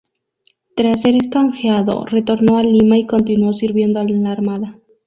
[0.75, 4.79] Tras ser canjeado, retornó a Lima y continuó sirviendo en la armada.